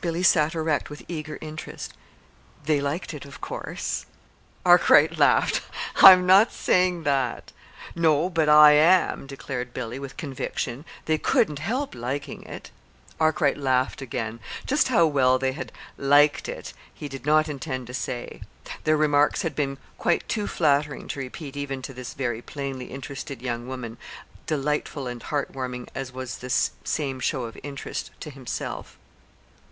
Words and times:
Billy 0.00 0.22
sat 0.22 0.54
erect 0.54 0.90
with 0.90 1.02
eager 1.08 1.38
interest. 1.40 1.94
"They 2.66 2.78
liked 2.78 3.14
it, 3.14 3.24
of 3.24 3.40
course?" 3.40 4.04
Arkwright 4.62 5.16
laughed. 5.18 5.62
"I'm 6.02 6.26
not 6.26 6.52
saying 6.52 7.04
that." 7.04 7.52
"No, 7.96 8.28
but 8.28 8.46
I 8.46 8.72
am," 8.72 9.26
declared 9.26 9.72
Billy, 9.72 9.98
with 9.98 10.18
conviction. 10.18 10.84
"They 11.06 11.16
couldn't 11.16 11.58
help 11.60 11.94
liking 11.94 12.42
it." 12.42 12.70
Arkwright 13.18 13.56
laughed 13.56 14.02
again. 14.02 14.40
Just 14.66 14.88
how 14.88 15.06
well 15.06 15.38
they 15.38 15.52
had 15.52 15.72
"liked 15.96 16.50
it" 16.50 16.74
he 16.92 17.08
did 17.08 17.24
not 17.24 17.48
intend 17.48 17.86
to 17.86 17.94
say. 17.94 18.42
Their 18.84 18.98
remarks 18.98 19.40
had 19.40 19.56
been 19.56 19.78
quite 19.96 20.28
too 20.28 20.46
flattering 20.46 21.08
to 21.08 21.18
repeat 21.18 21.56
even 21.56 21.80
to 21.80 21.94
this 21.94 22.12
very 22.12 22.42
plainly 22.42 22.90
interested 22.90 23.40
young 23.40 23.66
woman 23.66 23.96
delightful 24.46 25.06
and 25.06 25.22
heart 25.22 25.52
warming 25.52 25.88
as 25.94 26.12
was 26.12 26.36
this 26.36 26.72
same 26.84 27.20
show 27.20 27.44
of 27.44 27.56
interest, 27.62 28.10
to 28.20 28.28
himself. 28.28 28.98